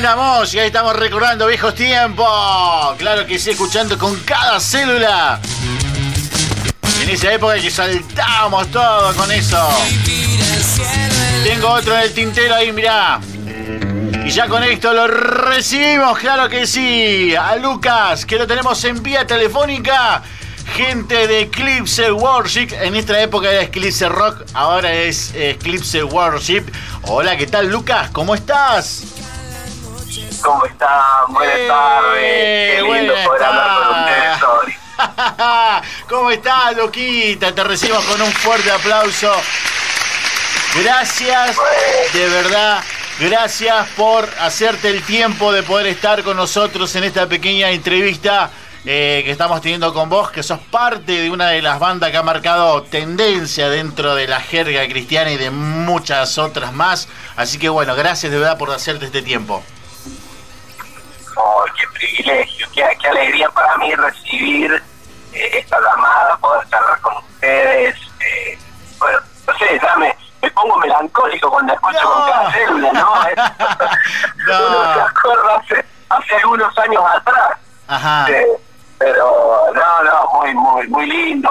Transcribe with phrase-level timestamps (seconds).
[0.00, 2.96] música, ahí estamos recordando viejos tiempos.
[2.96, 5.38] Claro que sí, escuchando con cada célula.
[7.02, 9.68] En esa época que saltábamos todo con eso.
[11.44, 13.20] Tengo otro en el tintero ahí, mirá.
[14.24, 17.34] Y ya con esto lo recibimos, claro que sí.
[17.36, 20.22] A Lucas, que lo tenemos en vía telefónica.
[20.74, 22.68] Gente de Eclipse Worship.
[22.72, 26.64] En esta época era Eclipse Rock, ahora es Eclipse Worship.
[27.02, 28.08] Hola, ¿qué tal, Lucas?
[28.12, 29.09] ¿Cómo estás?
[30.42, 31.00] ¿Cómo están?
[31.28, 32.74] Buenas Eh, tardes.
[32.76, 34.74] Qué lindo poder hablar con ustedes hoy.
[36.08, 37.54] ¿Cómo estás, Luquita?
[37.54, 39.32] Te recibimos con un fuerte aplauso.
[40.82, 41.56] Gracias,
[42.12, 42.80] de verdad,
[43.18, 48.50] gracias por hacerte el tiempo de poder estar con nosotros en esta pequeña entrevista
[48.84, 52.16] eh, que estamos teniendo con vos, que sos parte de una de las bandas que
[52.18, 57.08] ha marcado tendencia dentro de la jerga cristiana y de muchas otras más.
[57.36, 59.64] Así que bueno, gracias de verdad por hacerte este tiempo.
[61.80, 64.82] Qué privilegio, qué, qué alegría para mí recibir
[65.32, 67.96] eh, esta llamada, poder charlar con ustedes.
[68.20, 68.58] eh,
[68.98, 72.12] bueno, no sé, ya me, me pongo melancólico cuando escucho No.
[72.12, 73.14] con cada célula, ¿no?
[74.46, 74.66] No.
[74.66, 77.50] Uno se acuerda hace, hace algunos años atrás.
[77.88, 78.26] Ajá.
[78.30, 78.46] Eh,
[78.98, 81.50] pero no, no, muy, muy, muy lindo.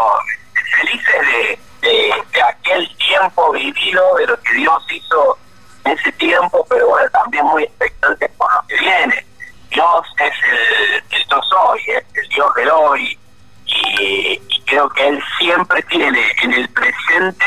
[0.77, 5.37] Felices de, de, de aquel tiempo vivido, de lo que Dios hizo
[5.85, 9.25] en ese tiempo, pero bueno, también muy expectantes por lo que viene.
[9.71, 13.19] Dios es el, el yo soy, es el Dios del hoy,
[13.65, 17.45] y, y creo que Él siempre tiene en el presente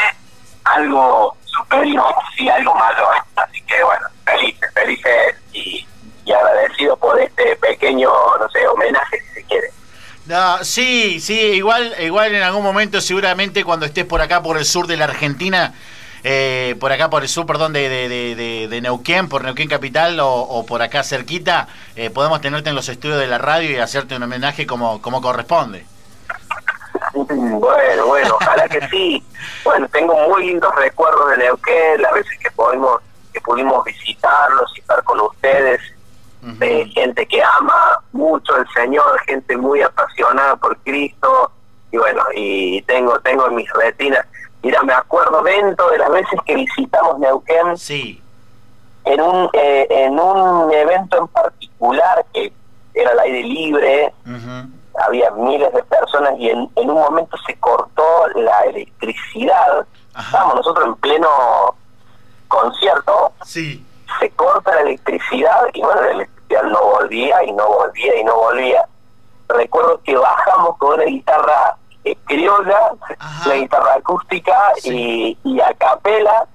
[0.65, 3.15] algo superior y algo mayor.
[3.37, 5.87] Así que bueno, felices, felices y,
[6.25, 9.70] y agradecido por este pequeño, no sé, homenaje si se quiere.
[10.27, 14.65] No, sí, sí, igual, igual en algún momento seguramente cuando estés por acá por el
[14.65, 15.75] sur de la Argentina,
[16.25, 19.69] eh, por acá por el sur, perdón, de, de, de, de- de Neuquén, por Neuquén
[19.69, 23.71] Capital o, o por acá cerquita, eh, podemos tenerte en los estudios de la radio
[23.71, 25.84] y hacerte un homenaje como, como corresponde.
[27.15, 29.22] Bueno, bueno, ojalá que sí.
[29.65, 33.00] Bueno, tengo muy lindos recuerdos de Neuquén, las veces que pudimos,
[33.32, 35.81] que pudimos visitarlos y estar con ustedes,
[36.43, 41.53] de gente que ama mucho al Señor, gente muy apasionada por Cristo,
[41.93, 44.27] y bueno, y tengo, tengo en mis retinas,
[44.62, 48.23] mira, me acuerdo dentro de las veces que visitamos Neuquén, Sí,
[49.05, 52.53] en un, eh, en un evento en particular que
[52.95, 54.15] era al aire libre,
[55.06, 59.87] había miles de personas y en, en un momento se cortó la electricidad.
[60.15, 60.27] Ajá.
[60.27, 61.29] Estábamos nosotros en pleno
[62.49, 63.84] concierto, sí,
[64.21, 68.37] se corta la electricidad y bueno, la electricidad no volvía y no volvía y no
[68.37, 68.84] volvía.
[69.49, 73.46] Recuerdo que bajamos con una guitarra eh, criolla, Ajá.
[73.46, 75.38] una guitarra acústica Sí.
[75.44, 76.46] y, y a capela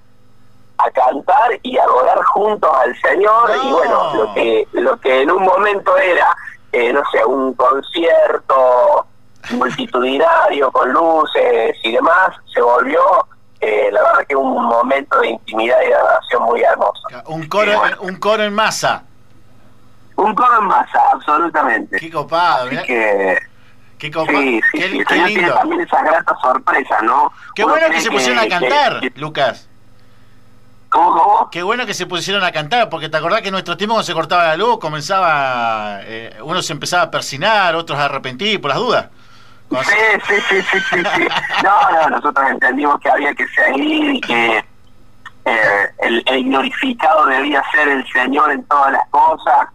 [0.79, 3.77] a cantar y a adorar juntos al Señor y No.
[3.77, 6.35] bueno, lo que, lo que en un momento era,
[6.71, 9.07] eh, no sé, un concierto
[9.51, 13.01] multitudinario con luces y demás, se volvió,
[13.59, 17.01] eh, la verdad que un momento de intimidad y de adoración muy hermoso.
[17.27, 17.97] un coro, bueno.
[18.01, 19.03] un coro en masa.
[20.15, 21.97] Un coro en masa, absolutamente.
[21.99, 23.39] Qué copado, Así mirá, que,
[23.97, 25.53] qué sí, sí, qué, sí, qué lindo.
[25.53, 27.31] también esas gratas sorpresas, ¿no?
[27.55, 29.67] Qué Uno bueno que se pusieron a cantar, que- Lucas.
[30.89, 31.49] ¿Cómo, cómo?
[31.51, 34.05] Qué bueno que se pusieron a cantar, porque te acordás que en nuestro tiempo cuando
[34.05, 38.69] se cortaba la luz, comenzaba, eh, uno se empezaba a persinar, otros a arrepentir por
[38.69, 39.07] las dudas.
[39.69, 39.95] Sí,
[40.27, 41.01] sí, sí, sí, sí.
[41.63, 44.63] No, no, nosotros entendimos que había que seguir y que
[45.43, 49.67] eh, el, el glorificado debía ser el Señor en todas las cosas.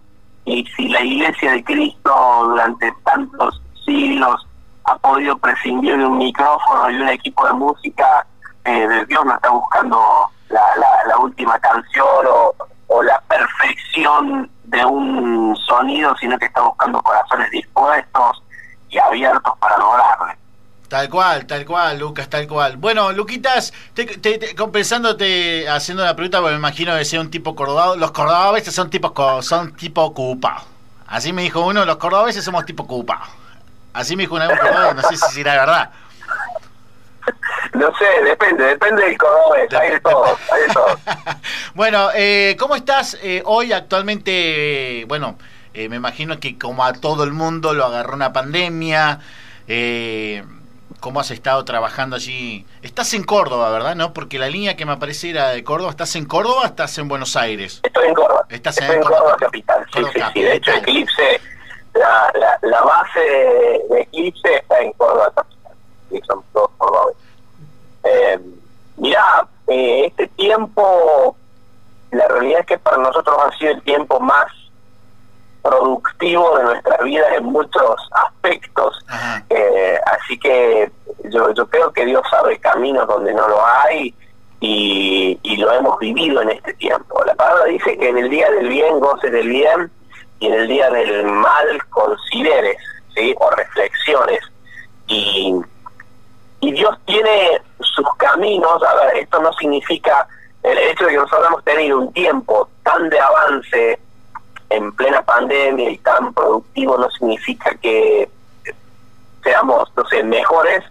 [0.46, 4.46] Y si la iglesia de Cristo durante tantos siglos
[4.84, 8.26] ha podido prescindir de un micrófono y un equipo de música,
[8.64, 10.62] eh, Dios no está buscando la,
[11.06, 12.06] la, última canción
[12.88, 18.42] o, la perfección de un sonido, sino que está buscando corazones dispuestos
[18.90, 20.36] y abiertos para lograrle.
[20.88, 22.76] Tal cual, tal cual, Lucas, tal cual.
[22.76, 27.30] Bueno, Luquitas, te, te- te- compensándote, haciendo la pregunta, porque me imagino que sea un
[27.30, 27.96] tipo cordobado.
[27.96, 30.64] Los cordobeses son tipos son tipo ocupados.
[31.06, 33.28] Así me dijo uno, los cordobeses somos tipo ocupados.
[33.92, 35.90] Así me dijo una vez un cordobés, no sé si será verdad.
[37.74, 40.98] No sé, depende, depende del cordobés, hay de todo, hay de todo.
[41.74, 45.04] bueno, eh, ¿cómo estás eh, hoy actualmente?
[45.08, 45.38] bueno,
[45.74, 49.20] eh, me imagino que como a todo el mundo lo agarró una pandemia.
[49.68, 50.42] eh,
[51.00, 52.64] ¿Cómo has estado trabajando allí?
[52.82, 53.96] Estás en Córdoba, ¿verdad?
[53.96, 54.12] ¿No?
[54.12, 55.90] Porque la línea que me aparece era de Córdoba.
[55.90, 57.80] ¿Estás en Córdoba o estás en Buenos Aires?
[57.82, 59.84] Estoy en Córdoba, Estás estoy en Córdoba Córdoba capital.
[59.86, 60.70] sí, Córdoba sí, sí, de hecho.
[60.70, 61.40] Eclipse,
[61.94, 65.72] la, la, la base de, de Eclipse está en Córdoba capital,
[66.10, 67.22] sí, son todos cordobeses.
[68.04, 68.40] Eh,
[68.96, 71.36] mirá, eh, este tiempo,
[72.10, 74.46] la realidad es que para nosotros ha sido el tiempo más
[75.62, 78.98] productivo de nuestra vida en muchos aspectos.
[79.50, 80.90] Eh, así que
[81.24, 84.14] yo, yo creo que Dios abre caminos donde no lo hay
[84.60, 87.22] y, y, lo hemos vivido en este tiempo.
[87.24, 89.90] La palabra dice que en el día del bien goces del bien
[90.42, 92.76] y en el día del mal consideres,
[93.14, 93.32] ¿sí?
[93.38, 94.40] O reflexiones.
[95.06, 95.54] Y,
[96.60, 100.26] y Dios tiene sus caminos, a ver, esto no significa
[100.64, 104.00] el hecho de que nosotros hemos tenido un tiempo tan de avance
[104.70, 108.28] en plena pandemia y tan productivo no significa que
[109.44, 110.82] seamos, no sé, mejores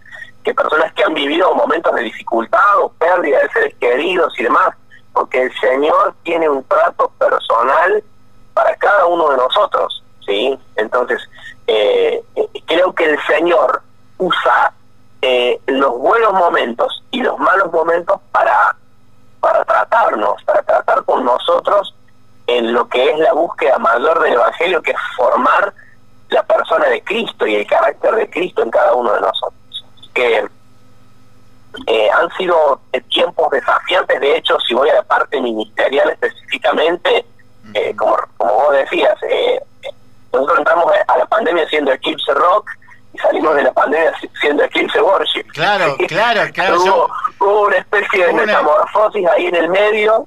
[0.44, 4.70] que personas que han vivido momentos de dificultad o pérdida de seres queridos y demás,
[5.12, 8.02] porque el Señor tiene un trato personal
[8.54, 10.58] para cada uno de nosotros, ¿sí?
[10.76, 11.20] Entonces,
[11.66, 12.22] eh,
[12.66, 13.82] creo que el Señor
[14.18, 14.72] usa
[15.20, 18.76] eh, los buenos momentos y los malos momentos para,
[19.40, 21.94] para tratarnos, para tratar con nosotros
[22.46, 25.72] en lo que es la búsqueda mayor del Evangelio, que es formar
[26.28, 29.84] la persona de Cristo y el carácter de Cristo en cada uno de nosotros.
[30.12, 30.46] Que
[31.86, 37.24] eh, han sido tiempos desafiantes, de hecho, si voy a la parte ministerial específicamente,
[37.74, 39.60] eh, como, como vos decías, eh,
[40.32, 42.70] nosotros entramos a la pandemia siendo Eclipse Rock
[43.12, 45.44] y salimos de la pandemia siendo Eclipse Worship.
[45.52, 47.08] Claro, claro, claro.
[47.38, 50.26] hubo, una especie de metamorfosis ahí en el medio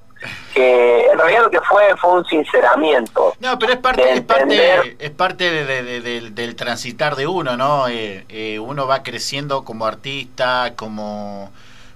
[0.54, 3.34] que en realidad lo que fue fue un sinceramiento.
[3.40, 7.88] No, pero es parte, es parte, es parte del, transitar de uno, ¿no?
[7.88, 11.52] Eh, eh, uno va creciendo como artista, como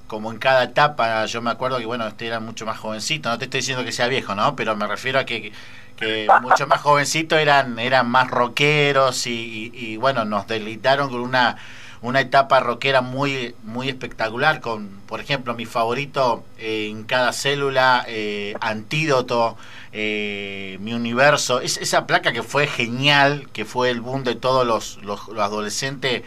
[0.09, 3.37] como en cada etapa, yo me acuerdo que, bueno, este era mucho más jovencito, no
[3.37, 4.57] te estoy diciendo que sea viejo, ¿no?
[4.57, 5.53] Pero me refiero a que,
[5.95, 11.55] que mucho más jovencito eran, eran más rockeros y, y bueno, nos deleitaron con una
[12.01, 18.05] una etapa rockera muy, muy espectacular, con, por ejemplo, mi favorito eh, en cada célula,
[18.07, 19.57] eh, Antídoto,
[19.91, 24.65] eh, Mi Universo, es, esa placa que fue genial, que fue el boom de todos
[24.65, 26.23] los, los, adolescentes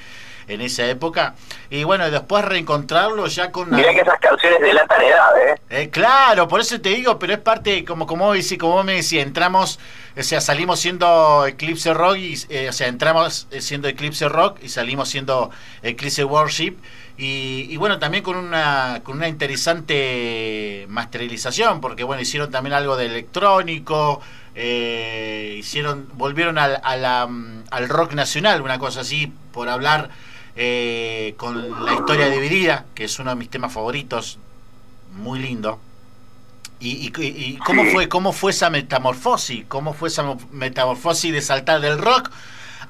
[0.53, 1.35] en esa época.
[1.71, 3.71] Y bueno, después reencontrarlo ya con...
[3.71, 5.91] Mira que esas canciones de la edad, ¿eh?
[5.91, 9.79] Claro, por eso te digo, pero es parte, como, como, como me decía, entramos
[10.17, 14.59] o sea, salimos siendo Eclipse Rock, y, eh, o sea, entramos eh, siendo Eclipse Rock
[14.63, 15.51] y salimos siendo
[15.83, 16.77] Eclipse Worship.
[17.17, 23.07] Y, bueno, también con una, con una interesante masterización, porque bueno, hicieron también algo de
[23.07, 24.21] electrónico,
[24.57, 30.11] eh, hicieron, volvieron al, al rock nacional, una cosa así, por hablar
[31.37, 34.39] con la historia dividida, que es uno de mis temas favoritos,
[35.15, 35.79] muy lindo.
[36.81, 39.65] ¿Y, y, cómo fue cómo fue esa metamorfosis?
[39.69, 42.31] ¿Cómo fue esa metamorfosis de saltar del rock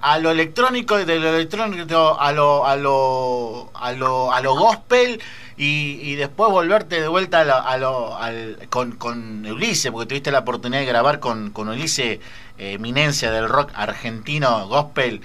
[0.00, 5.20] a lo electrónico y del electrónico a lo a lo a lo, a lo gospel
[5.56, 10.80] y, después volverte de vuelta a lo, al, con, con Ulises, porque tuviste la oportunidad
[10.80, 12.18] de grabar con, con Ulises,
[12.58, 15.20] eh, eminencia del rock argentino, gospel,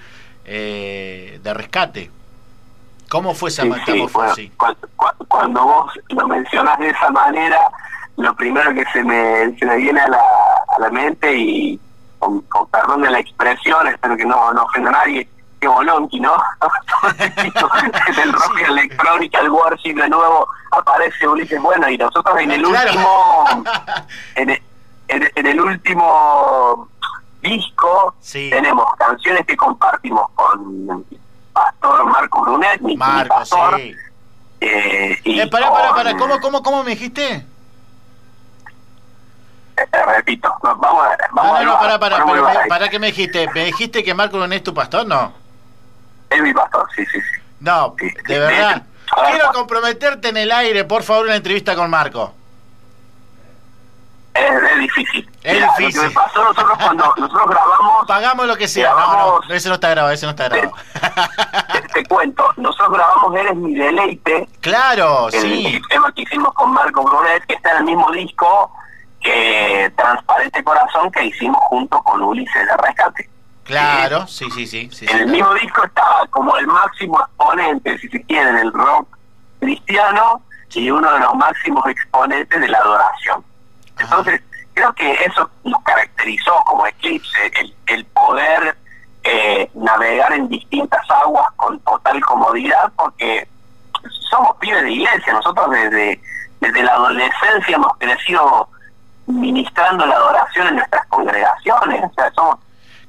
[0.45, 2.11] eh, de rescate.
[3.09, 4.51] ¿Cómo fue esa metamorfosis?
[5.27, 7.59] cuando, vos lo mencionas de esa manera,
[8.17, 10.17] lo primero que se me, se me viene a la,
[10.75, 11.79] a la mente y
[12.19, 15.27] con, perdón de la expresión, espero que no, no ofenda a nadie,
[15.59, 16.33] que bolonqui, ¿no?
[18.23, 23.45] el rock electrónica, el worship de nuevo aparece Ulises Bueno y nosotros en el último
[24.35, 24.61] en el,
[25.07, 26.89] en, el último
[27.41, 31.05] disco tenemos canciones que compartimos con
[31.57, 33.77] Pastor Marco Brunet, mi, Marco, pastor.
[33.77, 33.95] Sí.
[34.61, 37.45] Eh, y eh, para, para, para, ¿cómo, cómo, cómo me dijiste?
[40.15, 42.25] repito, vamos a vamos no, no, para, para,
[42.67, 43.47] para, ¿qué me dijiste?
[43.53, 45.05] ¿Me dijiste que Marco no es tu pastor?
[45.05, 45.33] No.
[46.29, 47.41] Es mi pastor, sí, sí, sí.
[47.59, 48.83] No, de verdad.
[49.29, 52.33] Quiero comprometerte en el aire, por favor, una entrevista con Marco.
[54.37, 55.29] Es, difícil.
[55.43, 56.03] Es difícil.
[56.03, 58.07] Lo que pasó nosotros cuando nosotros grabamos.
[58.07, 58.91] Pagamos lo que sea.
[58.91, 60.73] no, no, ese no está grabado, ese no está grabado.
[61.93, 64.47] Te, cuento, nosotros grabamos Eres mi deleite.
[64.61, 65.65] Claro, sí.
[65.75, 68.71] El tema que hicimos con Marco Brunet, que está en el mismo disco,
[69.21, 73.29] que Transparente Corazón que hicimos junto con Ulises de Rescate.
[73.63, 74.89] Claro, sí, sí, sí.
[74.93, 79.17] sí en el mismo disco estaba como el máximo exponente, si se quiere, del rock
[79.59, 80.41] cristiano
[80.77, 83.43] y uno de los máximos exponentes de la adoración.
[83.99, 84.41] Entonces,
[84.73, 88.77] creo que eso nos caracterizó como Eclipse, el, el poder
[89.23, 93.47] eh, navegar en distintas aguas con total comodidad, porque
[94.29, 96.21] somos pibes de iglesia, nosotros desde,
[96.61, 98.69] desde la adolescencia hemos crecido
[99.25, 102.03] ministrando la adoración en nuestras congregaciones.
[102.05, 102.57] O sea, somos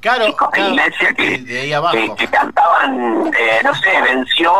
[0.00, 1.45] claro, chicos de iglesia que,
[2.16, 4.52] que, cantaban, eh, no sé, venció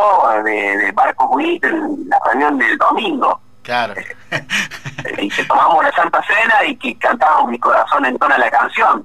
[0.44, 3.40] de, de Barco Witt en la reunión del domingo.
[3.68, 3.92] Claro.
[5.18, 9.04] y que tomamos la Santa Cena y que cantábamos Mi Corazón en toda la canción.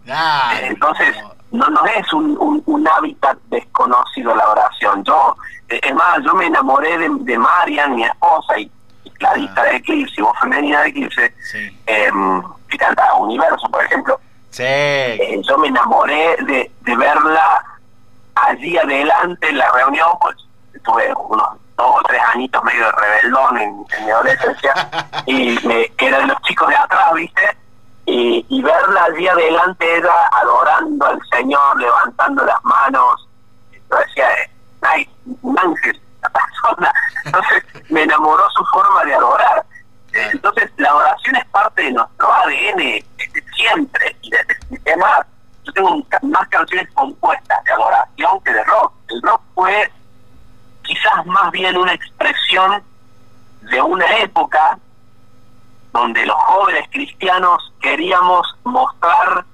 [0.62, 1.18] Entonces,
[1.52, 5.04] no, no es un, un, hábitat desconocido la oración.
[5.04, 5.36] Yo,
[5.68, 8.72] es más, yo me enamoré de, de Marian, mi esposa, y,
[9.20, 9.66] Clarita ah.
[9.66, 11.36] de Eclipse, voz femenina de Eclipse,
[11.86, 14.18] em, que canta Universo, por ejemplo.
[14.50, 14.64] Sí.
[14.64, 17.66] Eh, yo me enamoré de, de verla
[18.36, 20.38] allí adelante en la reunión, pues
[20.84, 24.74] tuve unos dos o tres añitos medio de rebeldón en, mi adolescencia
[25.26, 27.58] y me, eran los chicos de atrás, ¿viste?
[28.06, 33.28] Y, y verla allí adelante ella adorando al Señor, levantando las manos.
[33.72, 34.28] Yo decía,
[34.82, 35.10] ay,
[35.42, 36.94] un ángel, la persona.
[37.26, 39.66] Entonces me enamoró su forma de adorar.
[40.14, 42.78] Entonces la oración es parte de nuestro ADN
[43.18, 44.16] desde siempre.
[44.22, 45.22] Y desde, más,
[45.64, 48.94] yo tengo más canciones compuestas de adoración que de rock.
[49.10, 49.92] El rock fue
[50.84, 52.84] quizás más bien una expresión
[53.62, 54.78] de una época
[55.94, 59.46] donde los jóvenes cristianos queríamos mostrar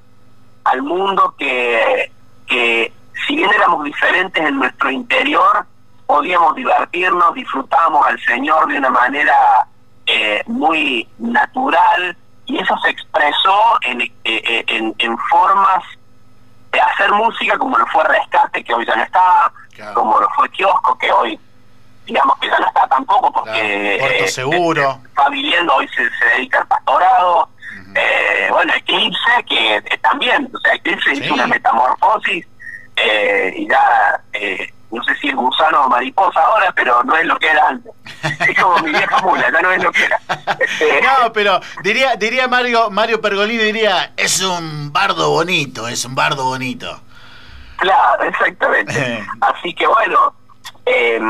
[0.63, 2.11] al mundo que,
[2.47, 2.93] que
[3.27, 5.65] si bien éramos diferentes en nuestro interior,
[6.05, 9.67] podíamos divertirnos, disfrutábamos al Señor de una manera
[10.05, 15.83] eh, muy natural y eso se expresó en, eh, eh, en, en formas
[16.71, 19.51] de hacer música como lo fue Rescate, que hoy ya no está,
[19.93, 21.39] como lo fue Kiosco, que hoy
[22.05, 24.99] digamos que ya no está tampoco porque eh, Seguro.
[25.07, 26.03] está viviendo, hoy se,
[26.35, 27.49] dedica al pastorado.
[27.95, 32.45] eh, bueno, Eclipse, que eh, también, o sea, Eclipse hizo una metamorfosis
[32.95, 37.25] eh, y ya, eh, no sé si es gusano o mariposa ahora, pero no es
[37.25, 37.91] lo que era antes.
[38.23, 40.19] Es como mi vieja mula, ya no es lo que era.
[40.59, 46.15] Este, no, pero diría diría Mario Mario Pergolini, diría, es un bardo bonito, es un
[46.15, 46.99] bardo bonito.
[47.77, 49.25] Claro, exactamente.
[49.41, 50.33] Así que bueno,
[50.85, 51.21] eh,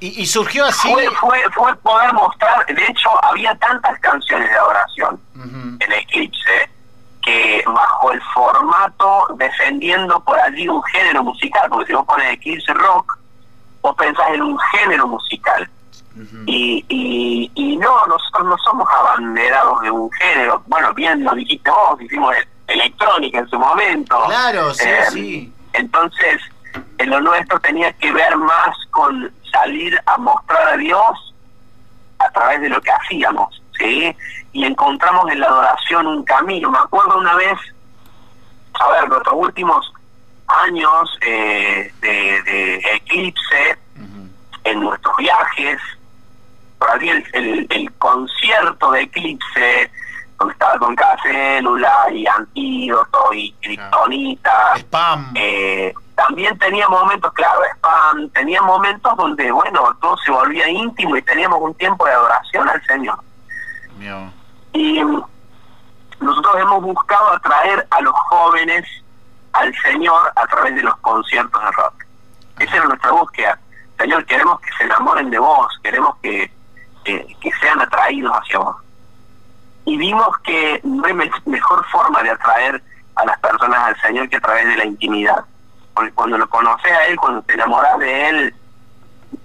[0.00, 0.88] y, surgió así.
[0.92, 6.70] Fue, fue, fue, poder mostrar, de hecho, había tantas canciones de oración en Eclipse
[7.28, 12.72] que bajo el formato defendiendo por allí un género musical, porque si vos pones Eclipse
[12.72, 13.18] Rock,
[13.82, 15.68] vos pensás en un género musical.
[16.46, 20.62] y, y, y, no, nosotros no somos abanderados de un género.
[20.66, 22.34] Bueno, bien lo dijiste vos, hicimos
[22.66, 24.24] electrónica en su momento.
[24.26, 25.54] Claro, sí, eh, sí.
[25.74, 26.40] Entonces,
[26.98, 31.34] en lo nuestro tenía que ver más con salir a mostrar a Dios
[32.18, 34.16] a través de lo que hacíamos, ¿sí?
[34.52, 36.70] Y encontramos en la adoración un camino.
[36.70, 37.58] Me acuerdo una vez,
[38.80, 39.92] a ver, nuestros últimos
[40.48, 43.78] años eh, de, eclipse,
[44.64, 45.80] en nuestros viajes,
[46.78, 49.90] por ahí el, el, concierto de eclipse,
[50.38, 54.74] donde estaba con cada célula y antídoto y criptonita.
[55.34, 61.22] Eh, también tenía momentos, claro, spam, tenía momentos donde, bueno, todo se volvía íntimo y
[61.22, 63.18] teníamos un tiempo de adoración al Señor.
[64.72, 65.00] Y
[66.20, 68.84] nosotros hemos buscado atraer a los jóvenes
[69.52, 72.04] al Señor a través de los conciertos de rock.
[72.58, 73.58] Esa era nuestra búsqueda.
[73.98, 76.50] Señor, queremos que se enamoren de vos, queremos que,
[77.04, 78.76] que sean atraídos hacia vos.
[79.84, 81.14] Y vimos que no hay
[81.46, 82.82] mejor forma de atraer
[83.16, 85.44] a las personas al Señor que a través de la intimidad
[85.98, 88.54] porque cuando lo conoces a él, cuando te enamoras de él,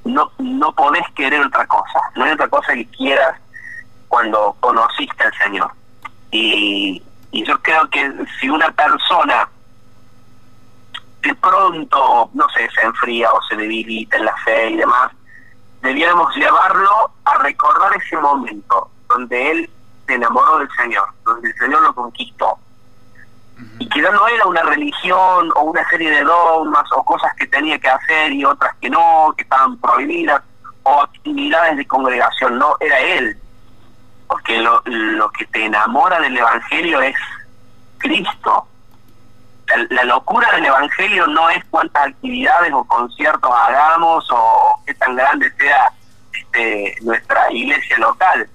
[0.05, 3.39] no, no podés querer otra cosa, no hay otra cosa que quieras
[4.13, 5.72] cuando conociste al Señor.
[6.29, 7.01] Y,
[7.32, 9.50] y yo creo que si una persona
[11.24, 15.12] de pronto, no sé, se enfría o se debilita en la fe y demás,
[15.82, 19.70] debiéramos llevarlo a recordar ese momento donde él
[20.05, 22.60] se enamoró del Señor, donde el Señor lo conquistó,
[23.79, 27.79] y que no era una religión o una serie de dogmas o cosas que tenía
[27.79, 30.43] que hacer y otras que no, que estaban prohibidas,
[30.84, 33.39] o actividades de congregación, no, era él.
[34.33, 37.15] Porque lo, lo que te enamora del Evangelio es
[37.99, 38.67] Cristo.
[39.91, 45.51] La, locura del Evangelio no es cuántas actividades o conciertos hagamos o qué tan grande
[45.59, 45.93] sea
[46.33, 48.49] este, nuestra iglesia local.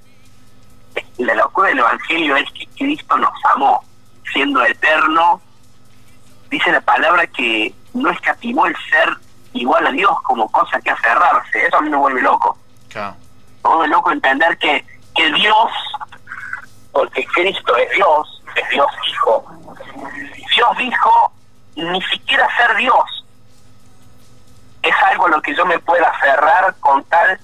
[1.18, 3.84] La locura del Evangelio es que Cristo nos amó
[4.32, 5.40] siendo eterno,
[6.50, 9.16] dice la palabra que no escatimó el ser
[9.52, 11.68] igual a Dios como cosa que aferrarse.
[11.68, 12.58] Eso a mí me vuelve loco.
[12.92, 13.14] Me
[13.62, 14.84] vuelve loco entender que,
[15.18, 15.72] que Dios,
[16.92, 19.44] porque Cristo es Dios, es Dios Hijo,
[20.54, 21.32] Dios dijo
[21.74, 23.24] ni siquiera ser Dios.
[24.82, 27.38] Es algo a lo que yo me pueda aferrar con tal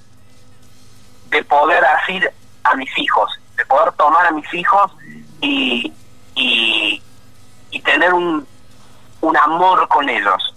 [1.31, 2.31] de poder asir
[2.63, 4.93] a mis hijos, de poder tomar a mis hijos
[5.41, 5.93] y,
[6.37, 7.01] y,
[7.85, 8.47] tener un,
[9.21, 10.55] un amor con ellos.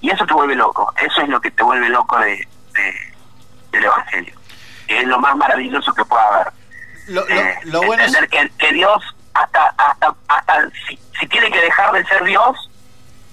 [0.00, 2.46] Y eso te vuelve loco, eso es lo que te vuelve loco de,
[3.72, 4.37] del Evangelio.
[4.88, 6.52] Es lo más maravilloso que pueda haber.
[7.06, 7.24] lo,
[7.64, 9.02] lo, bueno entender que, que, Dios,
[9.34, 12.70] hasta, hasta, hasta si, si tiene que dejar de ser Dios,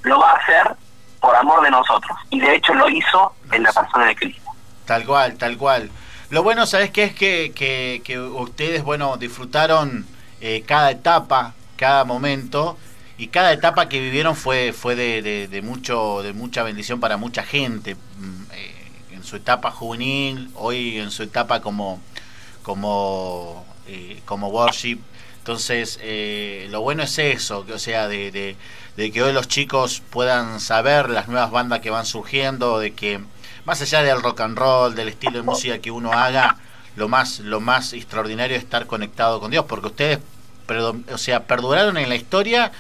[0.04, 0.76] lo va a hacer
[1.20, 2.18] por amor de nosotros.
[2.30, 4.52] Y de hecho lo hizo en la persona de Cristo.
[4.86, 5.90] Tal cual, tal cual.
[6.30, 7.06] Lo bueno, ¿sabes qué?
[7.06, 10.06] Es que, que, que ustedes, bueno, disfrutaron
[10.42, 12.78] eh, cada etapa, cada momento,
[13.18, 17.44] y cada etapa que vivieron fue, fue de, de, mucho, de mucha bendición para mucha
[17.44, 17.96] gente.
[17.96, 18.75] Mm, eh,
[19.26, 22.00] su etapa juvenil, hoy en su etapa como,
[22.64, 25.00] como, eh, como worship.
[25.40, 26.00] Entonces,
[26.72, 28.56] lo bueno es eso, o sea, de,
[28.98, 33.20] de que hoy los chicos puedan saber las nuevas bandas que van surgiendo, de que
[33.66, 36.58] más allá del rock and roll, del estilo de música que uno haga,
[36.96, 40.20] lo más, lo más extraordinario es estar conectado con Dios, porque ustedes,
[41.12, 42.72] o sea, perduraron en la historia,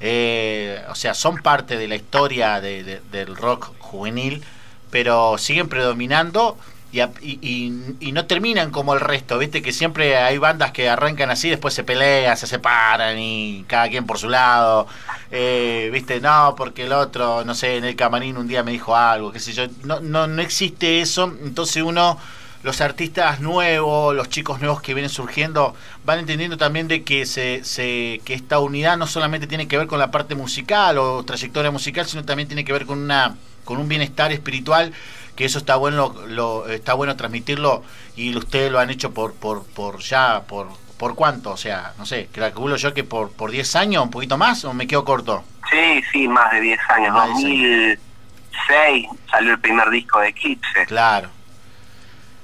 [0.00, 4.42] eh, o sea, son parte de la historia del rock juvenil,
[4.90, 6.56] pero siguen predominando
[6.90, 11.30] y, y, y, no terminan como el resto, viste que siempre hay bandas que arrancan
[11.30, 14.86] así, después se pelean, se separan y cada quien por su lado,
[15.30, 18.96] eh, viste, no, porque el otro, no sé, en el camarín un día me dijo
[18.96, 22.18] algo, qué sé yo, no, no, no existe eso, entonces uno,
[22.62, 25.74] los artistas nuevos, los chicos nuevos que vienen surgiendo,
[26.06, 29.88] van entendiendo también de que, se, se, que esta unidad no solamente tiene que ver
[29.88, 33.36] con la parte musical o trayectoria musical, sino también tiene que ver con una
[33.68, 34.94] con un bienestar espiritual
[35.36, 37.82] que eso está bueno lo, está bueno transmitirlo
[38.16, 42.06] y ustedes lo han hecho por por por ya por por cuánto o sea no
[42.06, 45.44] sé calculo yo que por por 10 años un poquito más o me quedo corto
[45.70, 47.14] sí sí más de 10 años.
[47.14, 50.86] 2006 salió el primer disco de Eclipse.
[50.86, 51.28] Claro.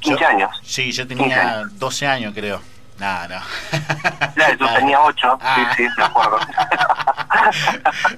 [0.00, 0.50] 15 años.
[0.62, 2.60] Sí yo tenía 12 años creo.
[2.98, 3.40] No, no.
[4.34, 5.72] Claro, yo tenía ocho, sí, ah.
[5.74, 6.38] sí, de acuerdo.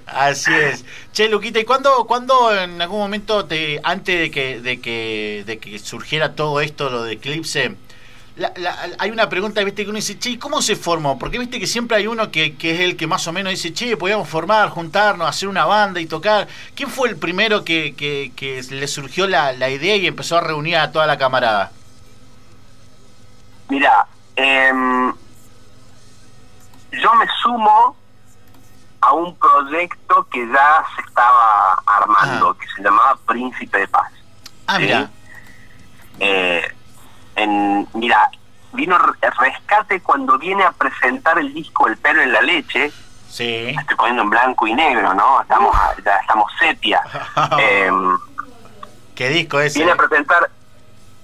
[0.06, 0.84] Así es.
[1.12, 5.58] Che, Luquita, ¿y cuándo, cuándo en algún momento, te, antes de que, de, que, de
[5.58, 7.76] que surgiera todo esto, lo de Eclipse,
[8.98, 11.18] hay una pregunta, viste, que uno dice, che, ¿cómo se formó?
[11.18, 13.96] Porque viste que siempre hay uno que, es el que más o menos dice, che,
[13.96, 16.46] podíamos formar, juntarnos, hacer una banda y tocar.
[16.74, 20.76] ¿Quién fue el primero que, que, le surgió la, la idea y empezó a reunir
[20.76, 21.72] a toda la camarada?
[23.68, 24.70] Mira, eh,
[26.92, 27.96] yo me sumo
[29.06, 32.56] a un proyecto que ya se estaba armando, ah.
[32.60, 34.10] que se llamaba Príncipe de Paz.
[34.66, 35.08] Ah, mira.
[36.18, 36.74] Eh,
[37.36, 38.28] en, mira,
[38.72, 42.90] vino Rescate cuando viene a presentar el disco El pelo en la leche.
[43.28, 43.74] Sí.
[43.78, 45.40] Estoy poniendo en blanco y negro, ¿no?
[45.40, 47.00] Estamos, ya estamos sepia.
[47.60, 47.90] eh,
[49.14, 49.74] ¿Qué disco es?
[49.74, 50.50] Viene a presentar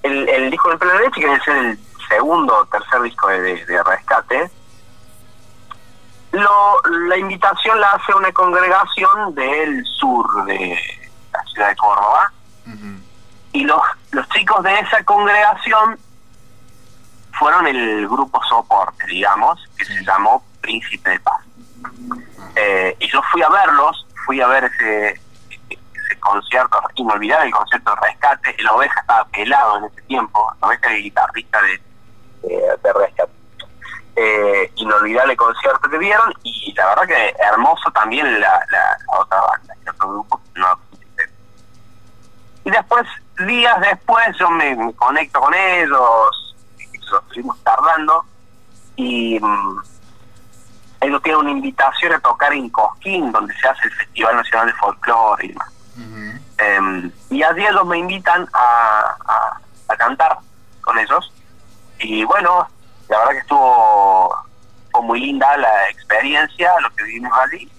[0.03, 3.01] el, el disco El pelo en la leche, que debe ser el segundo o tercer
[3.01, 4.49] disco de, Rescate,
[6.33, 10.79] lo, la invitación la hace una congregación del sur de
[11.31, 12.31] la ciudad de Córdoba.
[13.51, 15.99] Y los, los chicos de esa congregación
[17.33, 21.41] fueron el grupo soporte, digamos, que se llamó Príncipe de Paz.
[22.55, 25.21] Eh, y yo fui a verlos, fui a ver ese,
[25.59, 28.55] ese concierto inolvidable, el concierto de rescate.
[28.57, 31.81] El oveja estaba pelado en ese tiempo, la oveja de guitarrista de,
[32.81, 33.42] de rescate.
[34.15, 39.73] Eh, inolvidable concierto que dieron y la verdad que hermoso también la, la, otra banda,
[39.81, 40.41] el otro grupo.
[40.53, 40.79] No,
[42.65, 43.05] y después,
[43.45, 46.55] días después, yo me, conecto con ellos,
[46.93, 48.23] estuvimos tardando
[48.95, 49.81] y mm,
[51.01, 54.73] ellos tienen una invitación a tocar en Cosquín, donde se hace el Festival Nacional de
[54.73, 55.69] Folclore y demás.
[56.59, 60.37] Em, y allí ellos me invitan a, a cantar
[60.81, 61.33] con ellos
[61.99, 62.67] y bueno,
[63.09, 64.35] la verdad que estuvo
[64.91, 67.69] fue muy linda la experiencia, lo que vivimos allí.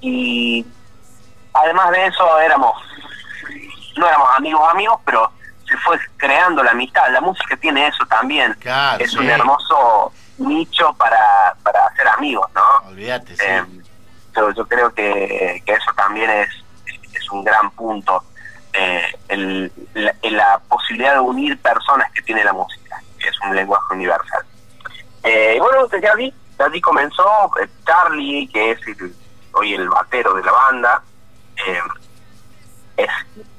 [0.00, 0.66] Y
[1.52, 2.74] además de eso éramos,
[3.96, 5.30] no éramos amigos amigos, pero
[5.68, 7.10] se fue creando la amistad.
[7.12, 8.56] La música tiene eso también.
[8.98, 12.88] es un hermoso nicho para, para hacer amigos, ¿no?
[12.88, 13.62] Olvídate, eh,
[14.34, 16.48] yo, creo que, que, eso también es,
[17.12, 18.24] es un gran punto.
[18.72, 23.94] Eh, el, la, la posibilidad de unir personas que tiene la música es un lenguaje
[23.94, 24.43] universal.
[25.94, 27.24] Bueno, desde allí, allí comenzó
[27.60, 28.80] eh, Charlie, que es
[29.52, 31.02] hoy el batero de la banda,
[31.66, 31.80] eh,
[32.96, 33.10] es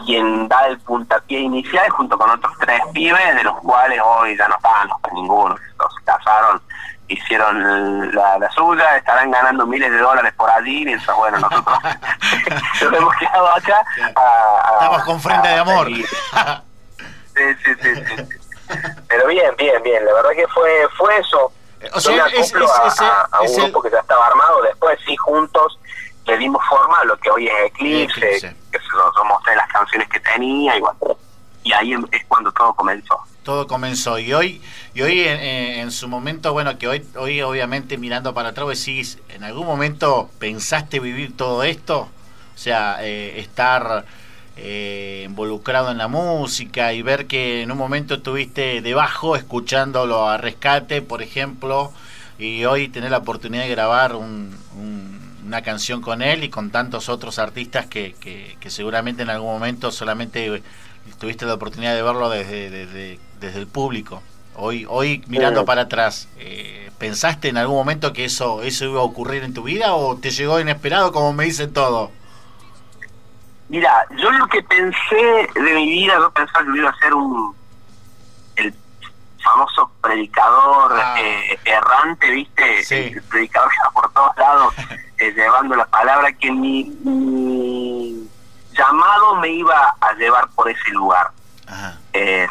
[0.06, 4.48] quien da el puntapié inicial junto con otros tres pibes, de los cuales hoy ya
[4.48, 6.62] no están ninguno, los casaron,
[7.08, 11.78] hicieron la, suya, estarán ganando miles de dólares por allí, mientras, bueno, nosotros
[12.82, 13.86] nos hemos quedado acá.
[14.74, 15.88] Estamos con frente de amor.
[15.88, 16.06] sí,
[17.36, 17.96] sí, sí.
[17.96, 18.40] sí.
[19.08, 20.04] Pero bien, bien, bien.
[20.06, 21.52] La verdad que fue fue eso.
[21.94, 24.62] O sea, es, a, un grupo que ya estaba armado.
[24.64, 25.80] Después sí, juntos
[26.26, 30.20] le dimos forma a lo que hoy es Eclipse, que se mostré las canciones que
[30.20, 30.82] tenía y
[31.64, 33.20] y ahí em, es cuando todo comenzó.
[33.44, 34.62] Todo comenzó y hoy
[34.94, 39.44] y hoy en, su momento, bueno, que hoy hoy obviamente mirando para atrás decís, ¿en
[39.44, 42.02] algún momento pensaste vivir todo esto?
[42.02, 44.06] O sea, eh, estar
[44.58, 50.38] eh, involucrado en la música y ver que en un momento estuviste debajo escuchándolo a
[50.38, 51.92] Rescate, por ejemplo,
[52.40, 57.38] y hoy tener la oportunidad de grabar una canción con él y con tantos otros
[57.38, 60.64] artistas que, que, seguramente en algún momento solamente
[61.20, 64.24] tuviste la oportunidad de verlo desde, desde, el público.
[64.56, 69.04] Hoy, hoy mirando para atrás, eh, ¿pensaste en algún momento que eso, eso iba a
[69.04, 72.12] ocurrir en tu vida o te llegó inesperado como me dicen todo?
[73.68, 77.56] Mira, yo lo que pensé de mi vida, yo pensaba que iba a ser un
[78.58, 78.74] el
[79.44, 81.16] famoso predicador ah.
[81.20, 83.08] eh, errante, ¿viste?
[83.08, 84.74] El predicador que está por todos lados
[85.18, 88.30] eh, llevando la palabra, que mi,
[88.72, 91.32] llamado me iba a llevar por ese lugar.
[92.14, 92.48] Eh,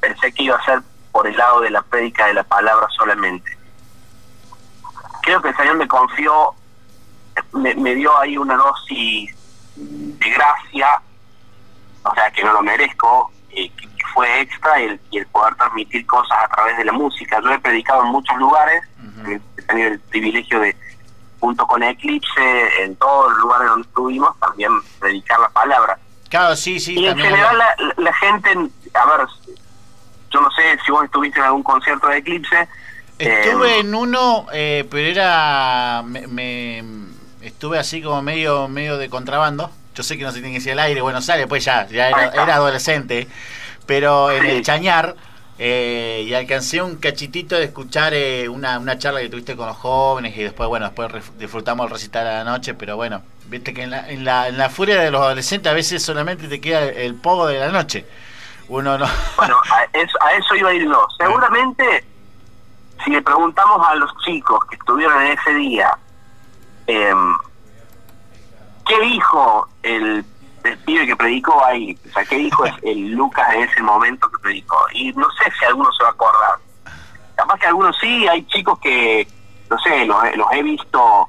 [0.00, 3.56] pensé que iba a ser por el lado de la prédica de la palabra solamente.
[5.22, 6.54] Creo que el Señor me confió,
[7.52, 9.37] me, me dio ahí una dosis
[9.78, 11.00] de gracia,
[12.02, 16.04] o sea, que no lo merezco, eh, que, fue extra el, y el poder transmitir
[16.06, 17.40] cosas a través de la música.
[17.42, 18.82] Yo he predicado en muchos lugares,
[19.26, 20.74] he tenido el privilegio de,
[21.38, 25.98] junto con Eclipse, en todos los lugares donde estuvimos, también predicar la palabra.
[26.30, 26.98] Claro, sí, sí.
[26.98, 27.58] Y en general
[27.96, 28.50] la, gente,
[28.94, 29.26] a ver,
[30.30, 32.68] yo no sé si vos estuviste en algún concierto de Eclipse.
[33.18, 36.02] Estuve eh, en uno, eh, pero era...
[36.02, 36.82] me
[37.42, 39.70] estuve así como medio medio de contrabando.
[39.94, 42.08] Yo sé que no se tiene que decir el aire, bueno, sale, pues ya, ya
[42.10, 43.26] era, adolescente.
[43.86, 45.16] Pero en el Chañar,
[45.58, 49.76] eh, y alcancé un cachitito de escuchar eh, una, una charla que tuviste con los
[49.76, 53.82] jóvenes y después, bueno, después disfrutamos el recital a la noche, pero bueno, viste que
[53.82, 56.84] en la, en la, en la furia de los adolescentes a veces solamente te queda
[56.84, 58.06] el pogo de la noche.
[58.68, 59.06] Uno no.
[59.36, 61.06] Bueno, a eso, a eso iba a ir yo.
[61.18, 62.04] Seguramente,
[63.04, 65.98] si le preguntamos a los chicos que estuvieron en ese día,
[66.88, 67.14] eh,
[68.86, 70.24] ¿qué dijo el,
[70.64, 71.96] el, pibe que predicó ahí?
[72.08, 74.76] O sea, ¿qué dijo el Lucas en ese momento que predicó?
[74.92, 76.56] Y no sé si alguno se va a acordar.
[77.36, 79.28] Capaz que algunos sí, hay chicos que,
[79.70, 80.18] no sé, los,
[80.52, 81.28] he visto,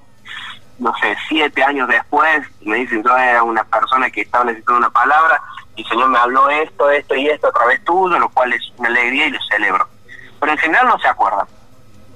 [0.79, 4.89] no sé, siete años después, me dicen, yo era una persona que estaba necesitando una
[4.89, 5.41] palabra,
[5.75, 8.61] y el Señor me habló esto, esto y esto a través tuyo, lo cual es
[8.77, 9.87] una alegría y lo celebro.
[10.39, 11.45] Pero en general no se acuerdan.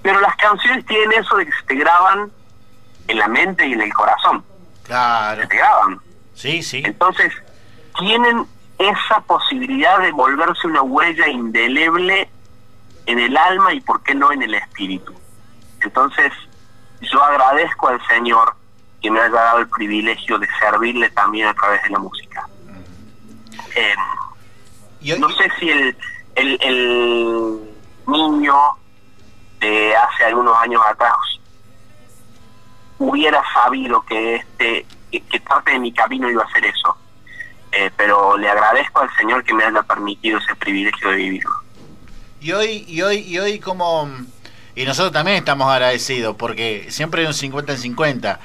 [0.02, 2.32] Pero las canciones tienen eso de que se te graban
[3.08, 4.44] en la mente y en el corazón.
[4.84, 5.42] Claro.
[5.42, 6.00] Se pegaban.
[6.34, 6.82] Sí, sí.
[6.86, 7.32] Entonces,
[7.98, 8.46] tienen
[8.78, 12.30] esa posibilidad de volverse una huella indeleble
[13.06, 15.14] en el alma y por qué no en el espíritu.
[15.82, 16.32] Entonces,
[17.02, 18.56] yo agradezco al Señor
[19.02, 22.48] que me haya dado el privilegio de servirle también a través de la música.
[23.76, 23.96] Eh,
[25.18, 25.98] no sé si el,
[26.36, 27.60] el, el
[28.08, 28.56] niño
[29.60, 31.14] de hace algunos años atrás
[33.10, 36.98] hubiera sabido que este que, parte de mi camino iba a ser eso.
[37.72, 41.52] Eh, pero le agradezco al Señor que me haya permitido ese privilegio de vivirlo.
[42.40, 44.10] Y hoy, y hoy, y hoy como
[44.76, 48.40] y nosotros también estamos agradecidos porque siempre hay un 50 en 50.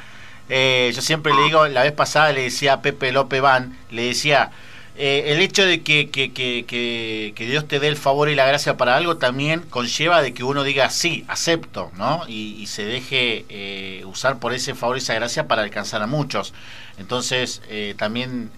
[0.50, 4.02] Eh, yo siempre le digo, la vez pasada le decía a Pepe López Van, le
[4.02, 4.50] decía,
[5.00, 8.46] eh, el hecho de que, que, que, que, Dios te dé el favor y la
[8.46, 12.22] gracia para algo también conlleva de que uno diga sí, acepto, ¿no?
[12.26, 16.52] Y, se deje eh, usar por ese favor y esa gracia para alcanzar a muchos.
[16.98, 18.50] Entonces eh, también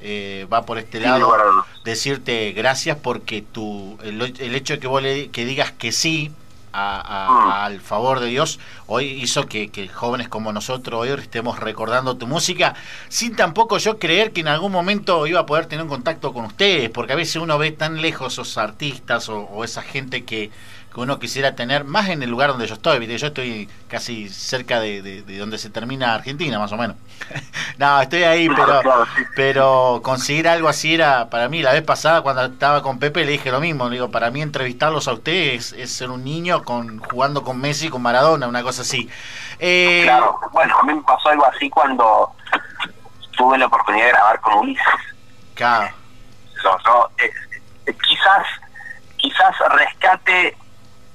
[0.51, 1.31] va por este lado
[1.85, 6.33] decirte gracias porque tu, el, el hecho de que vos le, que digas que sí
[6.73, 7.65] Ah.
[7.65, 12.75] al favor de Dios, hoy hizo que, jóvenes como nosotros hoy estemos recordando tu música,
[13.09, 16.45] sin tampoco yo creer que en algún momento iba a poder tener un contacto con
[16.45, 20.51] ustedes, porque a veces uno ve tan lejos esos artistas o esa gente que,
[20.93, 23.07] que uno quisiera tener más en el lugar donde yo estoy.
[23.17, 26.97] Yo estoy casi cerca de, donde se termina Argentina, más o menos.
[27.79, 28.81] no, estoy ahí, pero,
[29.37, 31.63] pero conseguir algo así era para mí.
[31.63, 33.89] La vez pasada, cuando estaba con Pepe, le dije lo mismo.
[33.89, 37.89] Le digo, para mí entrevistarlos a ustedes es, ser un niño con jugando con Messi,
[37.89, 39.09] con Maradona, una cosa así.
[39.61, 42.33] Eh, claro, bueno, a mí me pasó algo así cuando
[43.37, 44.85] tuve la oportunidad de grabar con Ulises.
[45.55, 45.87] Claro.
[47.19, 47.31] Eh,
[47.87, 48.47] eh, quizás,
[49.17, 50.57] quizás rescate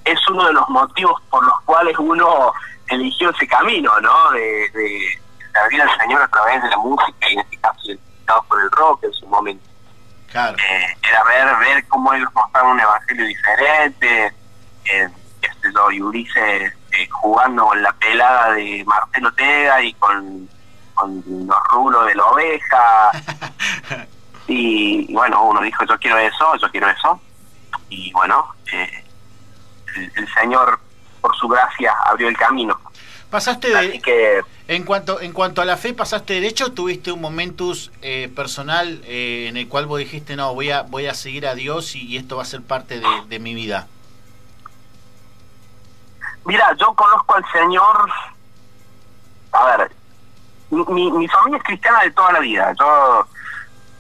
[0.05, 2.53] es uno de los motivos por los cuales uno
[2.87, 4.31] eligió ese camino, ¿no?
[4.31, 5.19] De, de
[5.53, 8.71] servir al Señor a través de la música y en este caso identificado por el
[8.71, 9.65] rock en su momento.
[10.31, 10.57] Claro.
[10.57, 14.33] Eh, era ver, ver cómo ellos mostraban un evangelio diferente,
[14.85, 15.09] eh,
[15.41, 20.49] este, yo, y Ulises eh, jugando con la pelada de Marcelo Tega y con,
[20.93, 23.11] con los rulos de la oveja.
[24.47, 27.19] Y, bueno, uno dijo, yo quiero eso, yo quiero eso.
[27.89, 29.04] Y bueno, eh,
[29.95, 30.79] el, Señor,
[31.21, 32.79] por su gracia, abrió el camino.
[33.29, 34.01] Pasaste de...
[34.01, 39.01] que, en cuanto, en cuanto a la fe, ¿pasaste derecho tuviste un momentus eh, personal
[39.05, 42.17] eh, en el cual vos dijiste, no, voy a, voy a seguir a Dios y,
[42.17, 43.87] esto va a ser parte de, mi vida?
[46.45, 48.09] Mira, yo conozco al Señor,
[49.51, 49.91] a ver,
[50.69, 53.27] mi, mi familia es cristiana de toda la vida, yo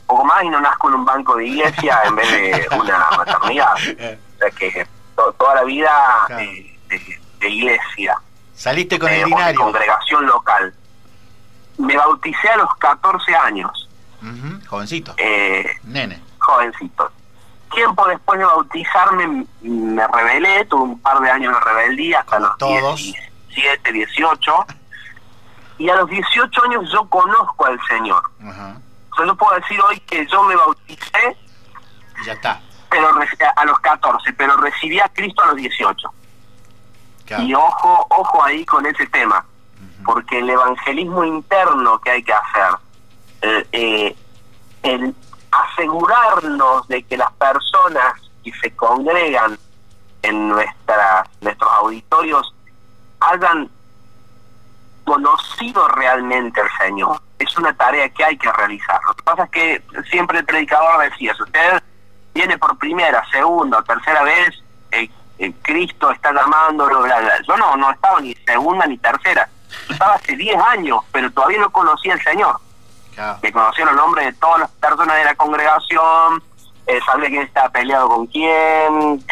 [0.07, 3.73] poco más y no nazco en un banco de iglesia en vez de una maternidad.
[3.73, 5.91] O sea que toda la vida
[6.29, 8.19] de, iglesia.
[8.53, 9.61] Saliste con el binario.
[9.61, 10.73] congregación local.
[11.77, 13.89] Me bauticé a los 14 años.
[14.67, 15.13] Jovencito.
[15.17, 16.21] Eh, Nene.
[16.39, 17.11] Jovencito.
[17.73, 22.57] Tiempo después de bautizarme me rebelé, tuve un par de años de rebeldía hasta los
[22.57, 23.01] todos.
[23.49, 24.65] 17, 18.
[25.77, 28.23] Y a los 18 años yo conozco al Señor.
[28.43, 28.77] Ajá
[29.23, 31.37] yo puedo decir hoy que yo me bauticé.
[32.25, 32.61] Ya está.
[32.95, 33.09] Pero
[33.57, 36.13] a los 14, pero recibí a Cristo a los 18.
[37.39, 39.45] Y ojo, ojo ahí con ese tema,
[40.05, 42.79] porque el evangelismo interno que hay que hacer,
[43.41, 44.15] eh, eh,
[44.83, 45.13] el
[45.51, 48.13] asegurarnos de que las personas
[48.45, 49.59] que se congregan
[50.21, 52.55] en nuestras, nuestros auditorios
[53.19, 53.69] hayan
[55.03, 57.21] conocido realmente al Señor.
[57.39, 59.01] Es una tarea que hay que realizar.
[59.05, 61.83] Lo que pasa es que siempre el predicador decía, si usted
[62.35, 67.41] viene por primera, segunda o tercera vez, eh, eh, Cristo está llamándolo, bla, bla.
[67.47, 69.49] Yo no, no estaba ni segunda ni tercera.
[69.89, 72.59] estaba hace 10 años, pero todavía no conocía al Señor.
[73.41, 76.43] Me conocía los nombres de todas las personas de la congregación,
[76.85, 78.91] eh, sabía quién estaba peleado con quién,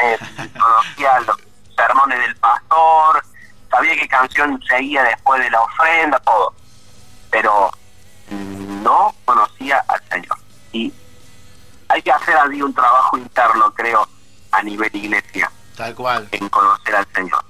[0.58, 1.38] conocía los
[1.76, 3.22] sermones del pastor,
[3.70, 6.54] sabía qué canción seguía después de la ofrenda, todo,
[7.30, 7.70] pero
[8.30, 10.38] no conocía al Señor.
[10.72, 10.94] Y
[11.93, 14.08] hay que hacer allí un trabajo interno, creo,
[14.51, 15.51] a nivel iglesia.
[15.77, 16.27] Tal cual.
[16.32, 17.43] En conocer al Señor.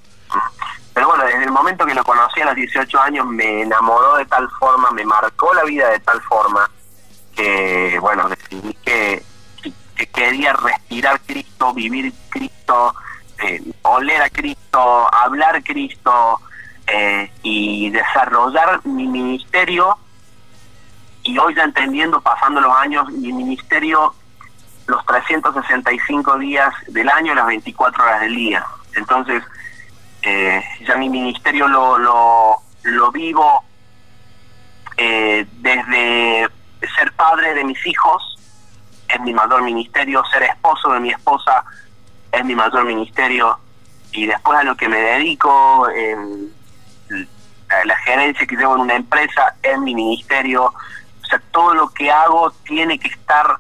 [0.94, 4.26] Pero bueno, desde el momento que lo conocí a los 18 años me enamoró de
[4.26, 6.70] tal forma, me marcó la vida de tal forma
[7.36, 9.24] que, bueno, decidí que,
[9.96, 12.94] que quería respirar Cristo, vivir Cristo,
[13.40, 16.42] eh, oler a Cristo, hablar Cristo
[16.88, 19.98] eh, y desarrollar mi ministerio.
[21.24, 24.14] Y hoy ya entendiendo, pasando los años, mi ministerio
[24.88, 28.66] los 365 días del año, las 24 horas del día.
[28.96, 29.44] Entonces,
[30.22, 33.64] eh, ya mi ministerio lo, lo, lo vivo
[34.96, 36.48] desde
[36.96, 38.38] ser padre de mis hijos,
[39.08, 41.64] es mi mayor ministerio, ser esposo de mi esposa,
[42.32, 43.58] es mi mayor ministerio
[44.12, 46.54] y después a lo que me dedico, en
[47.86, 52.12] la gerencia que llevo en una empresa es mi ministerio, o sea, todo lo que
[52.12, 53.58] hago tiene que estar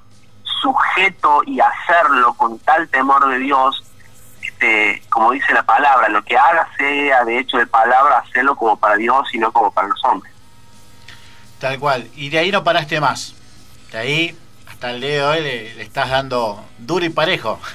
[0.63, 3.83] sujeto y hacerlo con tal temor de Dios,
[4.41, 8.77] este, como dice la palabra, lo que haga sea de hecho de palabra, hacerlo como
[8.77, 10.33] para Dios y no como para los hombres.
[11.59, 13.35] Tal cual, y de ahí no paraste más,
[13.91, 17.59] de ahí hasta el día de hoy le estás dando duro y parejo.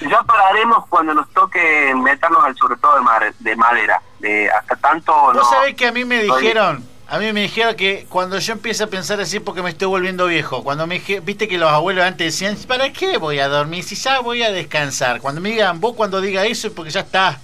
[0.00, 2.96] Ya pararemos cuando nos toque meternos al sobre todo
[3.40, 4.02] de, madera.
[4.18, 5.12] De hasta tanto.
[5.12, 6.84] Vos no, sabés que a mí me dijeron.
[7.12, 10.24] A mí me dijeron que cuando yo empiezo a pensar así porque me estoy volviendo
[10.28, 13.96] viejo, cuando me viste que los abuelos antes decían, ¿para qué voy a dormir si
[13.96, 15.20] ya voy a descansar?
[15.20, 17.38] Cuando me digan, vos cuando diga eso es porque ya está,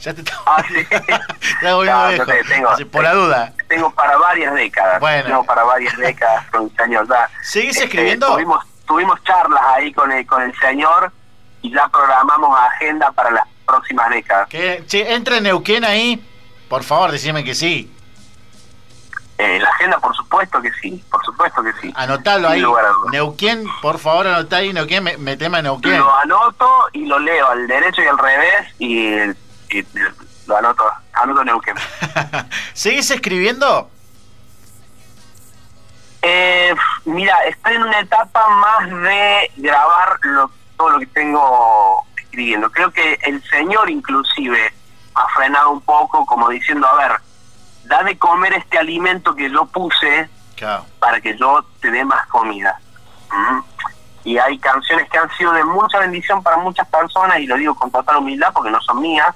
[0.00, 0.74] ya te ah, sí.
[2.48, 3.52] tengo, por la duda.
[3.68, 4.98] Tengo para varias décadas.
[4.98, 5.24] Bueno.
[5.24, 7.30] Tengo para varias décadas con el señor ya.
[7.42, 8.26] ¿Seguís este, escribiendo?
[8.26, 11.12] Tuvimos, tuvimos charlas ahí con el, con el señor
[11.60, 14.48] y ya programamos agenda para las próximas décadas.
[14.48, 16.20] Que, che, entra Neuquén ahí,
[16.68, 17.91] por favor, decime que sí.
[19.42, 21.92] Eh, la agenda, por supuesto que sí, por supuesto que sí.
[21.96, 22.64] Anotalo ahí.
[23.10, 25.98] Neuquén, por favor, anotá ahí Neuquén, me, me tema Neuquén.
[25.98, 29.16] Lo anoto y lo leo al derecho y al revés y,
[30.46, 31.74] lo anoto, anoto Neuquén.
[32.72, 33.90] ¿Seguís escribiendo?
[36.22, 36.72] Eh,
[37.04, 40.50] mira, estoy en una etapa más de grabar lo
[40.90, 42.70] lo que tengo escribiendo.
[42.70, 44.72] Creo que el Señor inclusive
[45.14, 47.20] ha frenado un poco como diciendo, a ver,
[47.84, 50.28] da de comer este alimento que yo puse
[50.98, 52.78] para que yo te dé más comida.
[53.30, 53.60] ¿Mm?
[54.24, 57.74] Y hay canciones que han sido de mucha bendición para muchas personas y lo digo
[57.74, 59.34] con total humildad porque no son mías.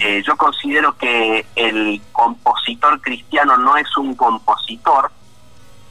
[0.00, 5.12] Eh, yo considero que el compositor cristiano no es un compositor,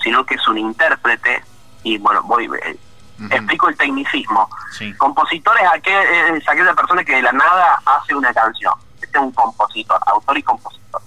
[0.01, 1.43] sino que es un intérprete.
[1.83, 2.77] Y bueno, voy, eh,
[3.29, 4.49] Explico el tecnicismo.
[4.97, 8.73] Compositor es, aquel, es aquella persona que de la nada hace una canción.
[9.01, 11.01] Este es un compositor, autor y compositor.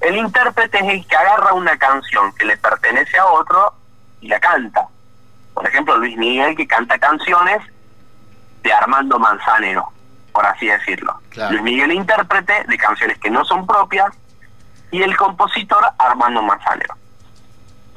[0.00, 3.74] El intérprete es el que agarra una canción que le pertenece a otro
[4.20, 4.88] y la canta.
[5.54, 7.60] por ejemplo, Luis Miguel que canta canciones
[8.62, 9.88] de Armando Manzanero,
[10.32, 11.20] por así decirlo.
[11.50, 14.10] Luis Miguel intérprete de canciones que no son propias
[14.90, 16.94] y el compositor Armando Manzanero.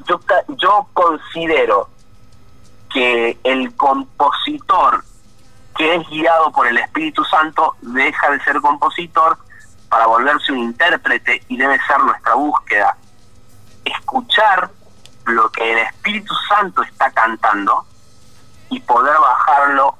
[0.06, 0.20] Yo,
[0.58, 1.88] yo considero
[2.92, 5.02] que el compositor
[5.76, 9.38] que es guiado por el Espíritu Santo deja de ser compositor
[9.94, 12.96] para volverse un intérprete y debe ser nuestra búsqueda.
[13.84, 14.68] Escuchar
[15.26, 17.86] lo que el Espíritu Santo está cantando
[18.70, 19.96] y poder bajarlo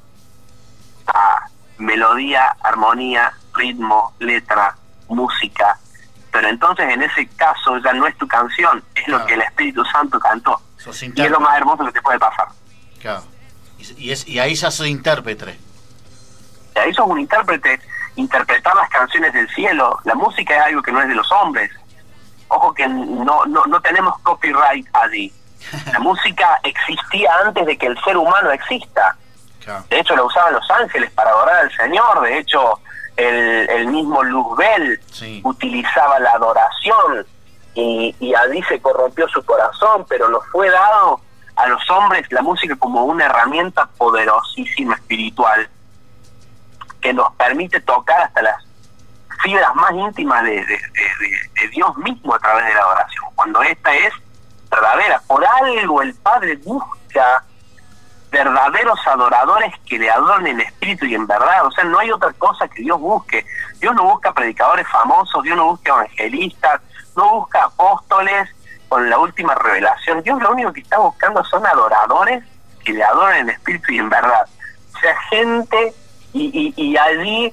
[1.07, 1.47] a
[1.79, 4.77] melodía, armonía, ritmo, letra,
[5.07, 5.79] música.
[6.33, 9.85] Pero entonces en ese caso ya no es tu canción, es lo que el Espíritu
[9.85, 10.61] Santo cantó.
[11.15, 12.49] Y es lo más hermoso que te puede pasar.
[13.01, 13.23] Claro.
[13.79, 15.57] Y, es, y ahí ya soy intérprete.
[16.75, 17.81] Y ahí sos un intérprete,
[18.17, 19.99] interpretar las canciones del cielo.
[20.05, 21.71] La música es algo que no es de los hombres.
[22.49, 25.33] Ojo que no, no, no tenemos copyright allí.
[25.93, 29.17] La música existía antes de que el ser humano exista.
[29.89, 32.21] De hecho, la usaban los ángeles para adorar al Señor.
[32.23, 32.81] De hecho,
[33.17, 35.01] el, el mismo Luzbel
[35.43, 37.27] utilizaba la adoración
[37.75, 41.21] y, y allí se corrompió su corazón, pero nos fue dado
[41.57, 45.69] a los hombres la música como una herramienta poderosísima espiritual
[47.05, 48.57] que nos permite tocar hasta las
[49.43, 50.65] fibras más íntimas de,
[51.71, 53.25] Dios mismo a través de la adoración.
[53.35, 54.15] Cuando esta es
[54.71, 57.45] verdadera, por algo el Padre busca
[58.31, 61.67] verdaderos adoradores que le adoren en espíritu y en verdad.
[61.67, 63.45] O sea, no hay otra cosa que Dios busque.
[63.81, 66.81] Dios no busca predicadores famosos, Dios no busca evangelistas,
[67.17, 68.49] no busca apóstoles
[68.89, 70.23] con la última revelación.
[70.23, 72.43] Dios lo único que está buscando son adoradores
[72.83, 74.47] que le adoren en espíritu y en verdad.
[74.95, 75.95] O sea, gente
[76.35, 77.53] y, y, allí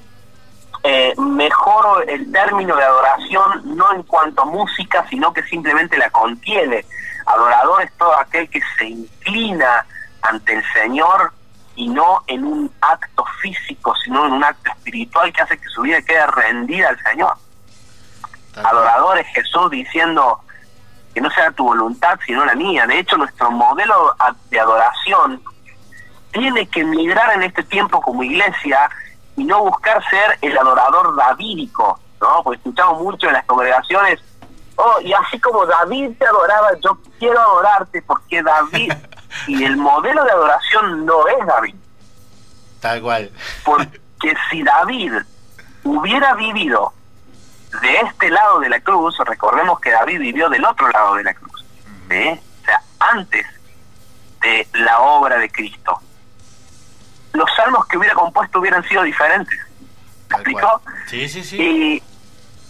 [0.82, 6.10] eh, mejoro el término de adoración no en cuanto a música, sino que simplemente la
[6.10, 6.84] contiene.
[7.26, 9.86] Adorador es todo aquel que se inclina
[10.22, 11.32] ante el Señor
[11.76, 15.82] y no en un acto físico, sino en un acto espiritual que hace que su
[15.82, 17.34] vida quede rendida al Señor.
[18.56, 20.40] Adorador es Jesús diciendo
[21.14, 22.86] que no sea tu voluntad sino la mía.
[22.86, 24.16] De hecho, nuestro modelo
[24.50, 25.40] de adoración
[26.32, 28.90] tiene que migrar en este tiempo como iglesia
[29.36, 32.42] y no buscar ser el adorador davídico, ¿no?
[32.42, 34.20] Porque escuchamos mucho en las congregaciones,
[34.76, 38.92] oh, y así como David te adoraba, yo quiero adorarte porque David
[39.46, 41.76] y el modelo de adoración no es David.
[42.80, 43.30] Tal cual.
[43.64, 45.12] Porque si David
[45.84, 46.92] hubiera vivido
[47.80, 51.34] de este lado de la cruz, recordemos que David vivió del otro lado de la
[51.34, 51.64] cruz,
[52.10, 52.40] ¿eh?
[52.60, 53.46] o sea, antes
[54.42, 56.00] de la obra de Cristo.
[57.32, 59.58] Los salmos que hubiera compuesto hubieran sido diferentes.
[60.28, 60.82] ¿Me explico?
[61.06, 61.56] Sí, sí, sí.
[61.60, 62.02] Y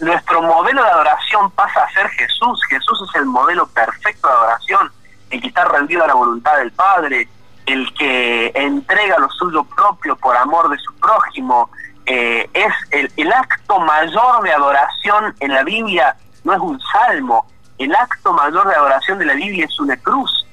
[0.03, 2.61] nuestro modelo de adoración pasa a ser Jesús.
[2.69, 4.91] Jesús es el modelo perfecto de adoración
[5.33, 7.27] el que está rendido a la voluntad del Padre,
[7.65, 11.69] el que entrega lo suyo propio por amor de su prójimo,
[12.05, 17.47] eh, es el, el acto mayor de adoración en la Biblia, no es un salmo,
[17.79, 20.45] el acto mayor de adoración de la Biblia es una cruz,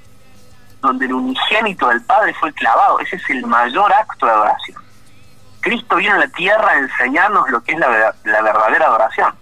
[0.80, 4.82] donde el unigénito del Padre fue clavado, ese es el mayor acto de adoración.
[5.60, 9.34] Cristo vino a la tierra a enseñarnos lo que es la, la verdadera adoración.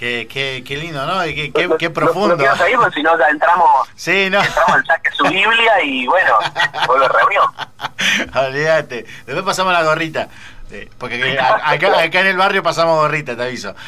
[0.00, 1.20] Qué, qué, qué lindo, ¿no?
[1.24, 2.34] Qué, qué, qué profundo.
[2.34, 4.42] No, no si no ya entramos, sí, no.
[4.42, 6.38] entramos al saque su Biblia y bueno,
[6.86, 7.44] vuelve reunión.
[8.34, 9.04] Olvídate.
[9.26, 10.28] Después pasamos la gorrita.
[10.98, 13.74] Porque acá, acá, en el barrio pasamos gorrita, te aviso.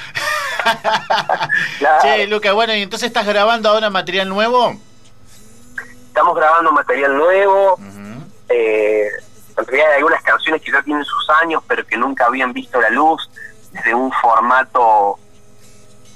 [1.79, 1.99] Claro.
[2.03, 4.77] Che, Luca, bueno, ¿y entonces estás grabando ahora material nuevo?
[6.07, 7.77] Estamos grabando material nuevo.
[8.49, 9.09] eh,
[9.57, 12.81] en realidad hay algunas canciones que ya tienen sus años, pero que nunca habían visto
[12.81, 13.29] la luz
[13.73, 15.19] desde un formato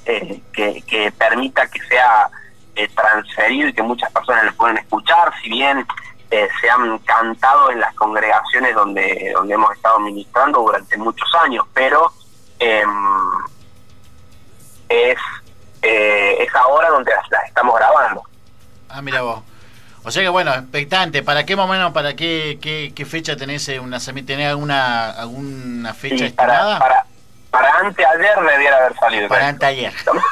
[0.05, 2.31] eh, que, permita que sea
[2.77, 5.85] eh, transferido y que muchas personas lo pueden escuchar, si bien
[6.45, 11.65] eh, se han cantado en las congregaciones donde, donde hemos estado ministrando durante muchos años,
[11.73, 12.13] pero
[12.59, 12.89] em,
[14.89, 15.19] es,
[15.83, 18.23] es ahora donde las, estamos grabando.
[18.89, 19.43] Ah, mira vos.
[20.07, 21.25] O sea que bueno, expectante.
[21.25, 26.79] ¿Para qué momento, para qué, qué, fecha tenés una, tenés alguna, alguna fecha estimada?
[26.79, 27.05] para,
[27.51, 29.29] para anteayer debiera haber salido.
[29.29, 29.93] Para anteayer.
[29.93, 30.23] Estamos,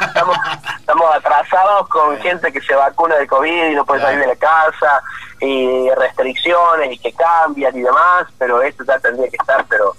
[0.79, 4.37] estamos, atrasados con gente que se vacuna de COVID y no puede salir de la
[4.37, 5.03] casa,
[5.45, 9.95] y restricciones y que cambian y demás, pero esto ya tendría que estar, pero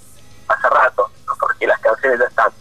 [0.48, 2.52] hace rato, porque las canciones ya están.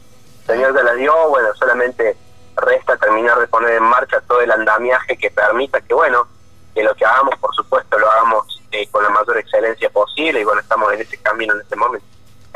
[0.47, 2.15] El Señor ya las dio, bueno, solamente
[2.55, 6.27] resta terminar de poner en marcha todo el andamiaje que permita que, bueno,
[6.73, 10.43] que lo que hagamos, por supuesto, lo hagamos eh, con la mayor excelencia posible y
[10.43, 12.05] bueno, estamos en ese camino en este momento.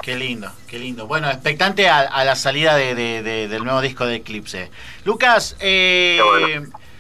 [0.02, 1.08] Qué lindo, qué lindo.
[1.08, 4.72] Bueno, expectante a, la salida de, del nuevo disco de Eclipse.
[5.04, 6.20] Lucas, eh,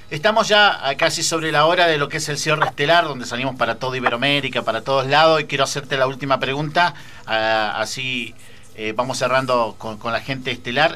[0.10, 3.55] Estamos ya casi sobre la hora de lo que es el cierre estelar, donde salimos
[3.55, 6.95] para todo Iberoamérica, para todos lados, y quiero hacerte la última pregunta,
[7.28, 8.34] ah, así
[8.74, 10.95] eh, vamos cerrando con, la gente estelar.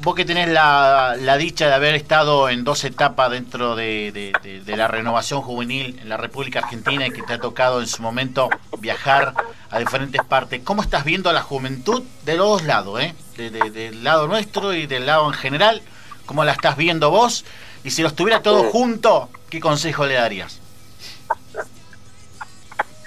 [0.00, 4.32] Vos que tenés la, dicha de haber estado en dos etapas dentro de,
[4.66, 8.50] la renovación juvenil en la República Argentina y que te ha tocado en su momento
[8.80, 9.34] viajar
[9.70, 13.14] a diferentes partes, ¿cómo estás viendo a la juventud de los dos lados, eh?
[13.36, 15.80] del lado nuestro y del lado en general?
[16.28, 17.46] ¿Cómo la estás viendo vos?
[17.84, 20.60] Y si los tuviera todos juntos, ¿qué consejo le darías?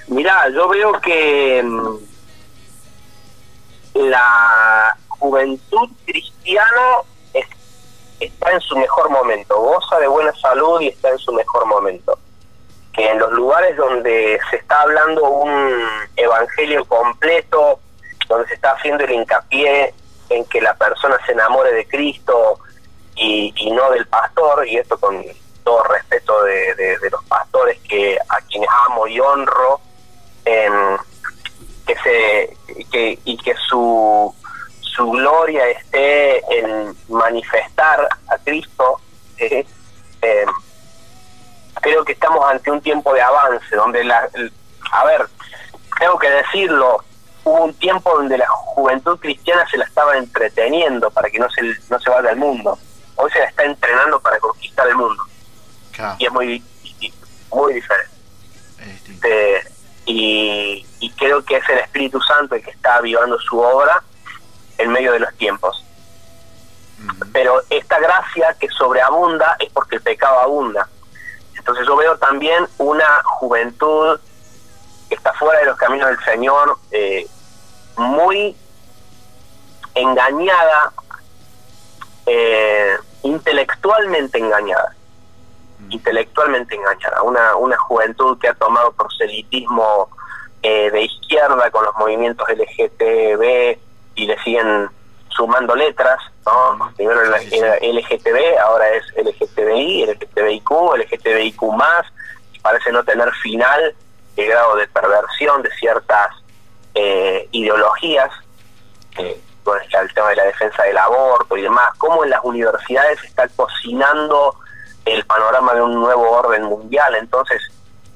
[0.08, 1.98] Mirá, yo veo que mm,
[3.94, 6.82] la juventud cristiana
[8.20, 12.18] está en su mejor momento, goza de buena salud y está en su mejor momento.
[12.92, 17.80] Que en los lugares donde se está hablando un evangelio completo,
[18.28, 19.94] donde se está haciendo el hincapié
[20.30, 22.58] en que la persona se enamore de Cristo,
[23.16, 25.24] y, no del pastor, y esto con
[25.64, 29.80] todo respeto de, los pastores que a quienes amo y honro,
[30.43, 32.57] que se
[32.89, 34.34] que, y que su
[34.82, 38.99] su gloria esté en manifestar a Cristo,
[39.38, 39.66] eh,
[40.22, 40.45] eh,
[41.82, 44.30] creo que estamos ante un tiempo de avance, donde la,
[44.91, 45.28] a ver,
[45.99, 47.03] tengo que decirlo,
[47.43, 51.62] hubo un tiempo donde la juventud cristiana se la estaba entreteniendo para que no se,
[51.89, 52.78] no se vaya al mundo
[53.22, 55.24] hoy se está entrenando para conquistar el mundo.
[56.18, 56.64] Y es muy
[57.52, 58.12] muy diferente.
[59.24, 59.64] Eh,
[60.06, 64.02] y, creo que es el Espíritu Santo el que está avivando su obra
[64.80, 65.86] en medio de los tiempos.
[67.32, 70.90] Pero esta gracia que sobreabunda es porque el pecado abunda.
[71.56, 74.20] Entonces yo veo también una juventud
[75.10, 77.28] que está fuera de los caminos del Señor, eh,
[77.98, 78.56] muy
[79.94, 80.94] engañada
[82.26, 84.96] eh, intelectualmente engañada,
[85.80, 85.92] mm.
[85.92, 90.10] intelectualmente engañada, una, una juventud que ha tomado proselitismo
[90.64, 93.78] eh, de izquierda con los movimientos LGTB
[94.16, 94.90] y le siguen
[95.30, 96.76] sumando letras, ¿no?
[96.76, 96.94] Mm.
[96.96, 97.38] Primero era
[97.78, 101.62] LGTB, ahora es LGTBI, LGTBIQ, LGTBIQ+,
[102.62, 103.96] parece no tener final
[104.38, 106.30] el grado de perversión de ciertas
[106.94, 108.32] eh, ideologías
[109.64, 113.28] con el tema de la defensa del aborto y demás, cómo en las universidades se
[113.28, 114.55] está cocinando
[115.05, 117.16] el panorama de un nuevo orden mundial.
[117.16, 117.62] Entonces,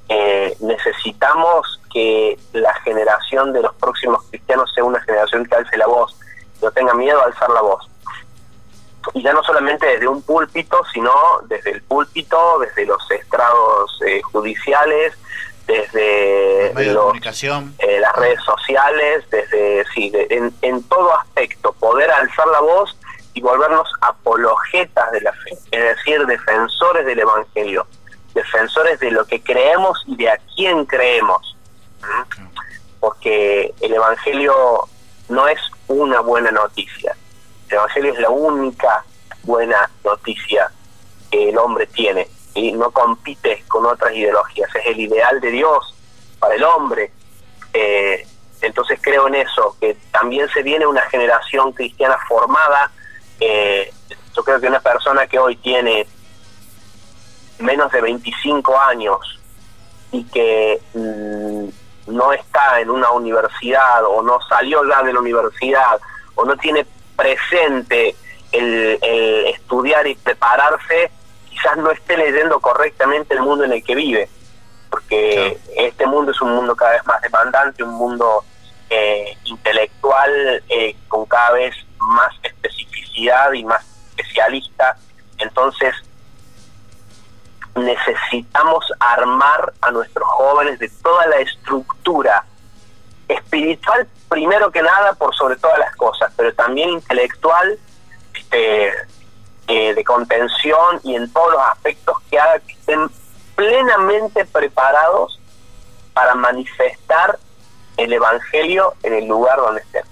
[0.10, 5.88] eh, necesitamos que la generación de los próximos cristianos sea una generación que alce la
[5.88, 6.16] voz,
[6.62, 7.90] no tenga miedo a alzar la voz.
[9.14, 11.12] Y ya no solamente desde un púlpito, sino
[11.44, 15.14] desde el púlpito, desde los estrados eh, judiciales,
[15.68, 16.68] desde
[17.80, 22.98] eh, las redes sociales, desde sí, en, en todo aspecto, poder alzar la voz
[23.34, 27.86] y volvernos apologetas de la fe, es decir, defensores del Evangelio,
[28.34, 31.58] defensores de lo que creemos y de a quién creemos.
[33.00, 34.54] Porque el Evangelio
[35.30, 37.16] no es una buena noticia,
[37.70, 39.04] el Evangelio es la única
[39.44, 40.72] buena noticia
[41.32, 45.94] que el hombre tiene y no compite con otras ideologías, es el ideal de Dios
[46.40, 47.12] para el hombre.
[47.74, 48.26] Eh,
[48.62, 52.92] entonces creo en eso, que también se viene una generación cristiana formada.
[53.42, 53.94] Eh,
[54.36, 56.08] yo creo que una persona que hoy tiene
[57.60, 59.40] menos de 25 años
[60.12, 66.00] y que mm, no está en una universidad o no salió ya de la universidad
[66.36, 66.86] o no tiene
[67.18, 68.16] presente
[68.54, 68.98] el
[69.48, 71.12] estudiar y prepararse,
[71.66, 74.30] quizás no esté leyendo correctamente el mundo en el que vive,
[74.90, 78.44] porque este mundo es un mundo cada vez más demandante, un mundo
[78.90, 84.96] eh, intelectual eh, con cada vez más especificidad y más especialista.
[85.40, 85.96] Entonces,
[87.76, 92.46] necesitamos armar a nuestros jóvenes de toda la estructura
[93.28, 97.80] espiritual, primero que nada, por sobre todas las cosas, pero también intelectual,
[98.36, 98.94] este,
[99.68, 103.10] eh, de contención y en todos los aspectos que haga que estén
[103.56, 105.40] plenamente preparados
[106.14, 107.40] para manifestar
[107.98, 110.04] el Evangelio en el lugar donde estén.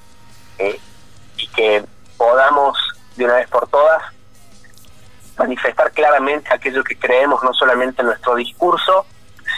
[1.38, 1.84] Y que
[2.18, 2.78] podamos
[3.16, 4.02] de una vez por todas
[5.38, 9.06] manifestar claramente aquello que creemos no solamente en nuestro discurso,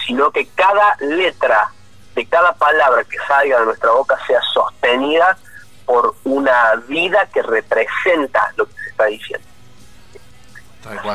[0.06, 1.72] sino que cada letra
[2.16, 5.38] de cada palabra que salga de nuestra boca sea sostenida
[5.86, 9.55] por una vida que representa lo que se está diciendo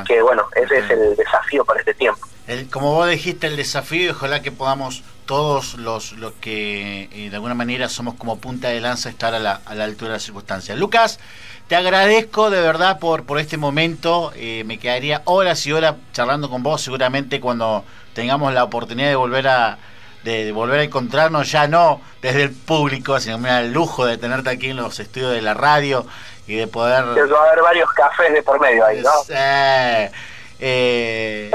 [0.06, 2.26] que bueno, ese es el desafío para este tiempo.
[2.70, 7.54] como vos dijiste, el desafío, ojalá que podamos todos los, los que eh, de alguna
[7.54, 10.76] manera somos como punta de lanza estar a la, a la altura de las circunstancias.
[10.76, 11.20] Lucas,
[11.70, 14.32] te agradezco de verdad por, por este momento.
[14.34, 16.82] Eh, me quedaría horas y horas charlando con vos.
[16.82, 19.78] Seguramente cuando tengamos la oportunidad de volver a,
[20.24, 24.18] de, volver a encontrarnos, ya no desde el público, sino me da el lujo de
[24.18, 26.06] tenerte aquí en los estudios de la radio
[26.50, 27.04] y de poder...
[27.04, 29.10] Va a haber varios cafés de por medio ahí, ¿no?
[30.62, 31.50] Eh,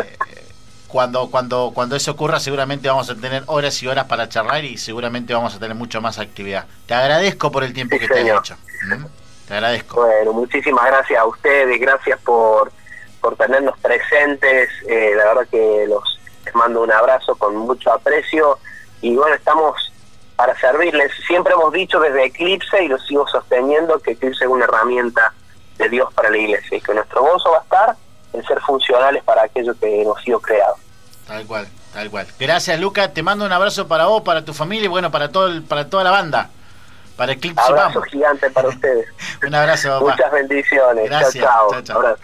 [0.88, 4.78] cuando, cuando, cuando eso ocurra seguramente vamos a tener horas y horas para charlar y
[4.78, 6.66] seguramente vamos a tener mucho más actividad.
[6.88, 8.56] Te agradezco por el tiempo que te has hecho.
[8.88, 9.06] ¿Mm?
[9.48, 10.02] Te agradezco.
[10.02, 12.72] Bueno, muchísimas gracias a ustedes, gracias por,
[13.22, 14.70] por tenernos presentes.
[14.88, 18.60] Eh, la verdad que los les mando un abrazo con mucho aprecio
[19.02, 19.92] y bueno, estamos
[20.36, 21.12] para servirles.
[21.28, 25.34] Siempre hemos dicho desde Eclipse y lo sigo sosteniendo que Eclipse es una herramienta
[25.78, 27.96] de Dios para la iglesia y que nuestro gozo va a estar
[28.34, 30.78] en ser funcionales para aquello que hemos sido creados.
[31.28, 32.28] Tal cual, tal cual.
[32.40, 33.12] Gracias, Luca.
[33.12, 35.90] Te mando un abrazo para vos, para tu familia y bueno, para todo el, para
[35.90, 36.50] toda la banda.
[37.16, 39.08] Para Eclipse Abrazo gigante para ustedes.
[39.46, 41.10] un abrazo, Muchas bendiciones.
[41.10, 41.44] Gracias.
[41.44, 41.98] Chao, chao.
[41.98, 42.24] Abrazo.